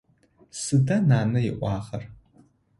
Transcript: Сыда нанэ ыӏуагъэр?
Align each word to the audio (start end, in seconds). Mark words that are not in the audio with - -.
Сыда 0.61 0.97
нанэ 1.07 1.39
ыӏуагъэр? 1.51 2.03